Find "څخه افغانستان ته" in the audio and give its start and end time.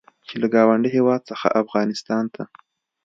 1.29-2.43